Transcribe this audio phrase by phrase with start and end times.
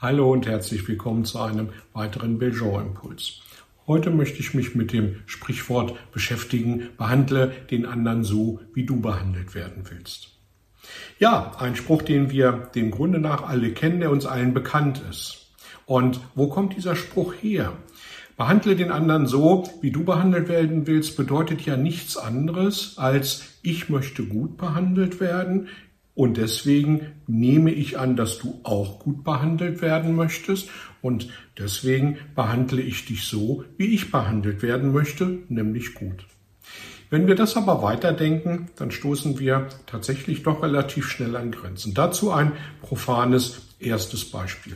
[0.00, 3.40] Hallo und herzlich willkommen zu einem weiteren Belgian-Impuls.
[3.88, 9.56] Heute möchte ich mich mit dem Sprichwort beschäftigen, behandle den anderen so, wie du behandelt
[9.56, 10.38] werden willst.
[11.18, 15.48] Ja, ein Spruch, den wir dem Grunde nach alle kennen, der uns allen bekannt ist.
[15.84, 17.72] Und wo kommt dieser Spruch her?
[18.36, 23.88] Behandle den anderen so, wie du behandelt werden willst, bedeutet ja nichts anderes als ich
[23.88, 25.66] möchte gut behandelt werden,
[26.18, 30.68] und deswegen nehme ich an, dass du auch gut behandelt werden möchtest.
[31.00, 36.26] Und deswegen behandle ich dich so, wie ich behandelt werden möchte, nämlich gut.
[37.08, 41.94] Wenn wir das aber weiterdenken, dann stoßen wir tatsächlich doch relativ schnell an Grenzen.
[41.94, 42.50] Dazu ein
[42.82, 44.74] profanes erstes Beispiel.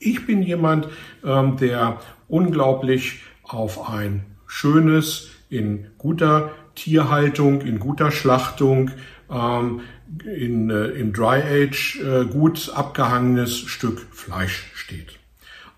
[0.00, 0.88] Ich bin jemand,
[1.24, 8.90] ähm, der unglaublich auf ein schönes, in guter Tierhaltung, in guter Schlachtung,
[9.30, 9.80] ähm,
[10.24, 15.18] in, äh, im Dry Age äh, gut abgehangenes Stück Fleisch steht.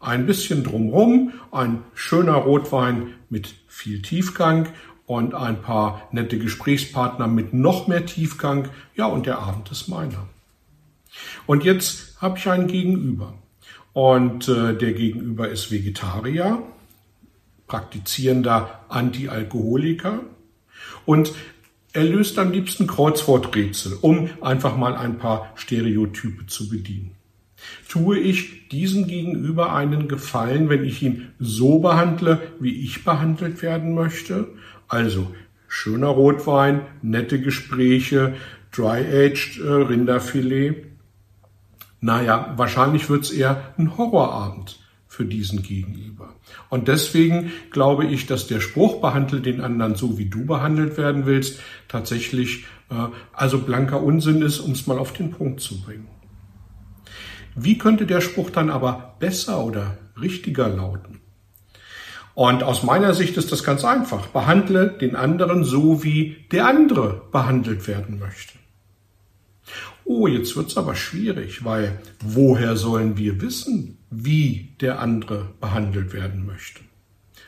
[0.00, 4.68] Ein bisschen drumrum, ein schöner Rotwein mit viel Tiefgang
[5.06, 8.68] und ein paar nette Gesprächspartner mit noch mehr Tiefgang.
[8.94, 10.28] Ja, und der Abend ist meiner.
[11.46, 13.34] Und jetzt habe ich einen Gegenüber.
[13.92, 16.62] Und äh, der Gegenüber ist Vegetarier,
[17.66, 20.20] praktizierender Antialkoholiker.
[21.04, 21.32] Und
[21.92, 27.12] er löst am liebsten Kreuzworträtsel, um einfach mal ein paar Stereotype zu bedienen.
[27.88, 33.94] Tue ich diesem Gegenüber einen Gefallen, wenn ich ihn so behandle, wie ich behandelt werden
[33.94, 34.48] möchte?
[34.88, 35.32] Also
[35.68, 38.34] schöner Rotwein, nette Gespräche,
[38.72, 40.86] Dry-Aged äh, Rinderfilet.
[42.00, 44.83] Naja, wahrscheinlich wird's eher ein Horrorabend
[45.14, 46.34] für diesen Gegenüber.
[46.70, 51.24] Und deswegen glaube ich, dass der Spruch behandle den anderen so, wie du behandelt werden
[51.24, 52.94] willst, tatsächlich äh,
[53.32, 56.08] also blanker Unsinn ist, um es mal auf den Punkt zu bringen.
[57.54, 61.20] Wie könnte der Spruch dann aber besser oder richtiger lauten?
[62.34, 64.26] Und aus meiner Sicht ist das ganz einfach.
[64.26, 68.58] Behandle den anderen so, wie der andere behandelt werden möchte.
[70.04, 76.46] Oh, jetzt wird's aber schwierig, weil woher sollen wir wissen, wie der andere behandelt werden
[76.46, 76.80] möchte?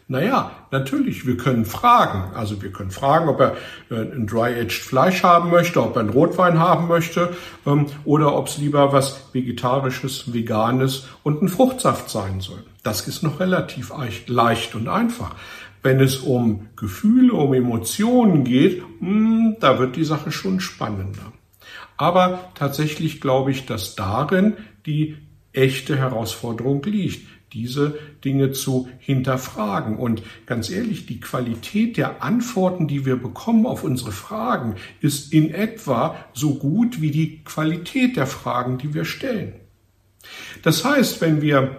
[0.09, 2.33] Naja, natürlich, wir können fragen.
[2.35, 3.57] Also wir können fragen, ob er
[3.91, 7.35] äh, ein Dry-Aged Fleisch haben möchte, ob er einen Rotwein haben möchte
[7.67, 12.63] ähm, oder ob es lieber was Vegetarisches, Veganes und ein Fruchtsaft sein soll.
[12.85, 13.93] Das ist noch relativ
[14.29, 15.35] leicht und einfach.
[15.83, 21.33] Wenn es um Gefühle, um Emotionen geht, hm, da wird die Sache schon spannender.
[21.97, 24.55] Aber tatsächlich glaube ich, dass darin
[24.85, 25.17] die
[25.53, 29.97] echte Herausforderung liegt, diese Dinge zu hinterfragen.
[29.97, 35.53] Und ganz ehrlich, die Qualität der Antworten, die wir bekommen auf unsere Fragen, ist in
[35.53, 39.55] etwa so gut wie die Qualität der Fragen, die wir stellen.
[40.63, 41.77] Das heißt, wenn wir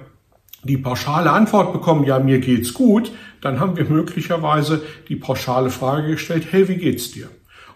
[0.63, 6.07] die pauschale Antwort bekommen, ja, mir geht's gut, dann haben wir möglicherweise die pauschale Frage
[6.11, 7.29] gestellt, hey, wie geht's dir?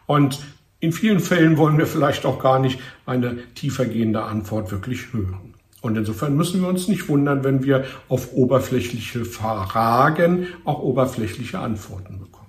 [0.07, 0.39] Und
[0.81, 5.53] in vielen Fällen wollen wir vielleicht auch gar nicht eine tiefergehende Antwort wirklich hören.
[5.81, 12.19] Und insofern müssen wir uns nicht wundern, wenn wir auf oberflächliche Fragen auch oberflächliche Antworten
[12.19, 12.40] bekommen.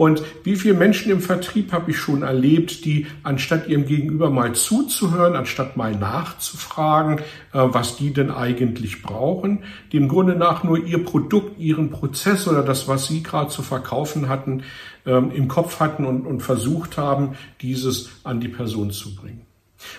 [0.00, 4.54] Und wie viele Menschen im Vertrieb habe ich schon erlebt, die anstatt ihrem Gegenüber mal
[4.54, 7.22] zuzuhören, anstatt mal nachzufragen, äh,
[7.52, 9.62] was die denn eigentlich brauchen,
[9.92, 13.60] die im Grunde nach nur ihr Produkt, ihren Prozess oder das, was sie gerade zu
[13.60, 14.62] verkaufen hatten,
[15.04, 19.49] ähm, im Kopf hatten und, und versucht haben, dieses an die Person zu bringen.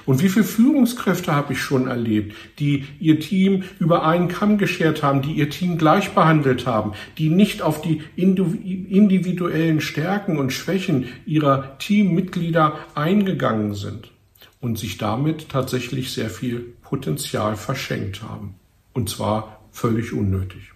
[0.05, 5.03] Und wie viele Führungskräfte habe ich schon erlebt, die ihr Team über einen Kamm geschert
[5.03, 11.07] haben, die ihr Team gleich behandelt haben, die nicht auf die individuellen Stärken und Schwächen
[11.25, 14.11] ihrer Teammitglieder eingegangen sind
[14.59, 18.55] und sich damit tatsächlich sehr viel Potenzial verschenkt haben.
[18.93, 20.71] Und zwar völlig unnötig.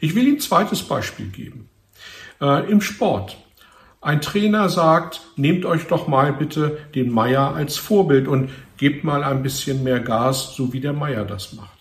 [0.00, 1.68] Ich will Ihnen ein zweites Beispiel geben.
[2.40, 3.38] Äh, Im Sport.
[4.02, 9.22] Ein Trainer sagt, nehmt euch doch mal bitte den Meier als Vorbild und gebt mal
[9.22, 11.78] ein bisschen mehr Gas, so wie der Meier das macht.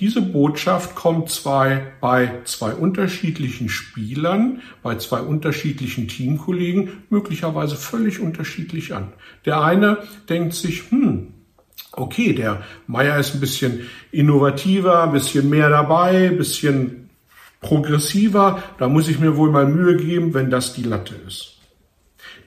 [0.00, 8.92] Diese Botschaft kommt zwei, bei zwei unterschiedlichen Spielern, bei zwei unterschiedlichen Teamkollegen möglicherweise völlig unterschiedlich
[8.92, 9.12] an.
[9.44, 9.98] Der eine
[10.28, 11.34] denkt sich, hm,
[11.92, 17.09] okay, der Meier ist ein bisschen innovativer, ein bisschen mehr dabei, ein bisschen
[17.60, 21.58] progressiver, da muss ich mir wohl mal Mühe geben, wenn das die Latte ist.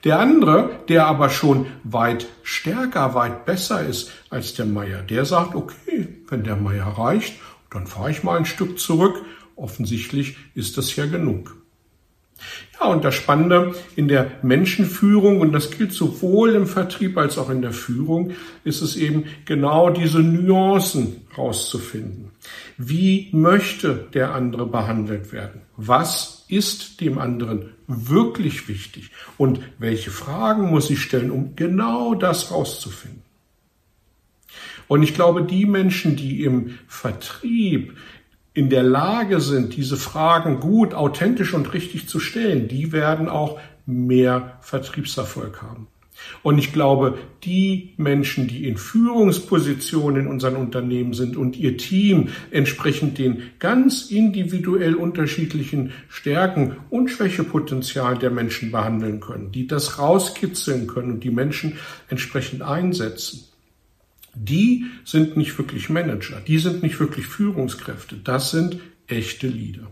[0.04, 5.54] Der andere, der aber schon weit stärker, weit besser ist als der Meier, der sagt,
[5.54, 7.36] okay, wenn der Meier reicht,
[7.70, 9.24] dann fahre ich mal ein Stück zurück.
[9.56, 11.56] Offensichtlich ist das ja genug.
[12.80, 17.50] Ja, und das Spannende in der Menschenführung, und das gilt sowohl im Vertrieb als auch
[17.50, 18.32] in der Führung,
[18.64, 22.30] ist es eben genau diese Nuancen rauszufinden.
[22.76, 25.62] Wie möchte der andere behandelt werden?
[25.76, 29.10] Was ist dem anderen wirklich wichtig?
[29.36, 33.22] Und welche Fragen muss ich stellen, um genau das rauszufinden?
[34.86, 37.96] Und ich glaube, die Menschen, die im Vertrieb
[38.54, 43.58] in der Lage sind, diese Fragen gut, authentisch und richtig zu stellen, die werden auch
[43.84, 45.88] mehr Vertriebserfolg haben.
[46.42, 52.28] Und ich glaube, die Menschen, die in Führungspositionen in unseren Unternehmen sind und ihr Team
[52.52, 60.86] entsprechend den ganz individuell unterschiedlichen Stärken und Schwächepotenzial der Menschen behandeln können, die das rauskitzeln
[60.86, 61.78] können und die Menschen
[62.08, 63.44] entsprechend einsetzen,
[64.34, 69.86] die sind nicht wirklich Manager, die sind nicht wirklich Führungskräfte, das sind echte Leader.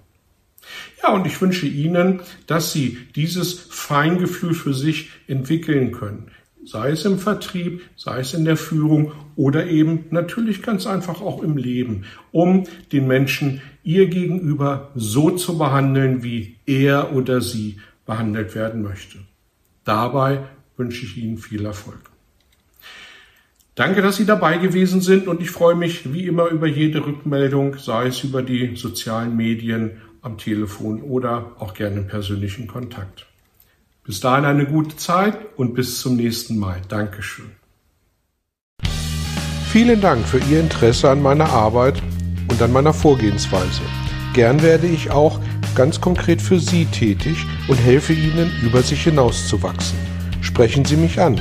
[1.03, 6.31] Ja, und ich wünsche Ihnen, dass Sie dieses Feingefühl für sich entwickeln können.
[6.65, 11.43] Sei es im Vertrieb, sei es in der Führung oder eben natürlich ganz einfach auch
[11.43, 18.55] im Leben, um den Menschen ihr gegenüber so zu behandeln, wie er oder sie behandelt
[18.55, 19.19] werden möchte.
[19.85, 20.45] Dabei
[20.77, 22.12] wünsche ich Ihnen viel Erfolg.
[23.75, 27.79] Danke, dass Sie dabei gewesen sind und ich freue mich wie immer über jede Rückmeldung,
[27.79, 33.27] sei es über die sozialen Medien, am Telefon oder auch gerne im persönlichen Kontakt.
[34.05, 36.81] Bis dahin eine gute Zeit und bis zum nächsten Mal.
[36.89, 37.51] Dankeschön.
[39.71, 42.03] Vielen Dank für Ihr Interesse an meiner Arbeit
[42.51, 43.81] und an meiner Vorgehensweise.
[44.35, 45.41] Gern werde ich auch
[45.75, 49.99] ganz konkret für Sie tätig und helfe Ihnen, über sich hinauszuwachsen.
[50.43, 51.41] Sprechen Sie mich an.